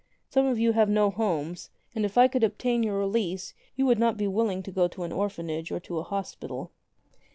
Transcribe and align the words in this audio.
Some 0.31 0.47
of 0.47 0.57
you 0.57 0.71
have 0.73 0.89
no 0.89 1.11
homes, 1.11 1.69
and 1.93 2.03
if 2.05 2.17
I 2.17 2.27
could 2.27 2.43
obtain 2.43 2.81
your 2.81 2.97
release 2.97 3.53
you 3.75 3.85
would 3.85 3.99
not 3.99 4.17
be 4.17 4.27
willing 4.27 4.63
to 4.63 4.71
go 4.71 4.87
to 4.87 5.03
an 5.03 5.11
orphanage 5.11 5.71
or 5.71 5.79
to 5.81 5.99
a 5.99 6.03
hospital." 6.03 6.71